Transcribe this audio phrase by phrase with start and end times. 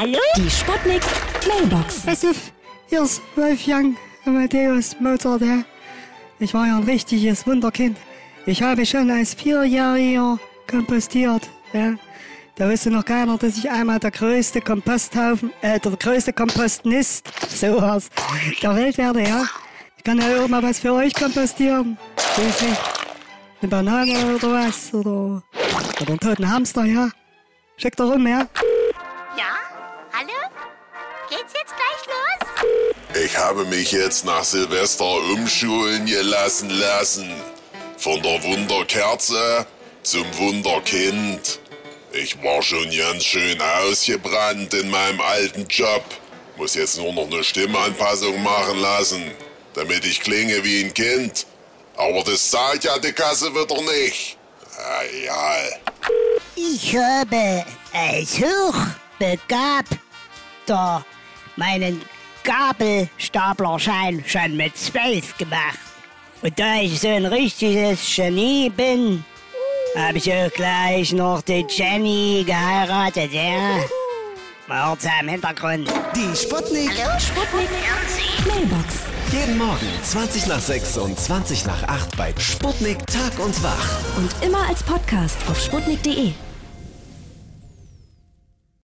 [0.00, 0.18] Hallo?
[0.34, 1.02] Die Sputnik
[1.46, 2.06] Mailbox.
[2.06, 2.52] Pass auf,
[2.88, 5.62] hier ist Wolfgang Amadeus Mozart, ja.
[6.38, 7.98] Ich war ja ein richtiges Wunderkind.
[8.46, 11.96] Ich habe schon als Vierjähriger kompostiert, ja.
[12.54, 18.08] Da wusste noch keiner, dass ich einmal der größte Komposthaufen, äh, der größte Kompostnist, sowas,
[18.62, 19.44] der Welt werde, ja.
[19.98, 21.98] Ich kann ja auch mal was für euch kompostieren.
[22.16, 22.80] Weiß nicht.
[23.60, 25.42] Eine Banane oder was, oder,
[26.00, 27.10] oder einen toten Hamster, ja.
[27.76, 28.26] Schickt doch rum.
[28.26, 28.46] Ja?
[31.30, 33.24] Geht's jetzt gleich los?
[33.24, 37.30] Ich habe mich jetzt nach Silvester umschulen gelassen lassen.
[37.96, 39.66] Von der Wunderkerze
[40.02, 41.60] zum Wunderkind.
[42.12, 46.02] Ich war schon ganz schön ausgebrannt in meinem alten Job.
[46.56, 49.30] Muss jetzt nur noch eine Stimmanpassung machen lassen,
[49.74, 51.46] damit ich klinge wie ein Kind.
[51.96, 54.36] Aber das zahlt ja die Kasse wieder nicht.
[54.76, 55.78] Ah, Egal.
[56.56, 61.04] Ich habe als Hochbegabter
[61.60, 62.00] meinen
[62.42, 65.78] Gabelstaplerschein schon mit zwölf gemacht.
[66.42, 69.22] Und da ich so ein richtiges Genie bin,
[69.94, 73.78] habe ich auch gleich noch die Jenny geheiratet, ja.
[74.66, 75.92] Man hört's ja im Hintergrund.
[76.16, 76.92] Die Sputnik.
[77.18, 77.68] Sputnik
[78.46, 79.00] Mailbox.
[79.30, 83.98] Jeden Morgen 20 nach 6 und 20 nach 8 bei Sputnik Tag und Wach.
[84.16, 86.32] Und immer als Podcast auf sputnik.de.